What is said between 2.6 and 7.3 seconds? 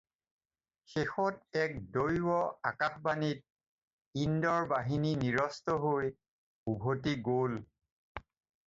আকাশবাণীত ইন্দ্ৰৰ বাহিনী নিৰস্ত হৈ উভতি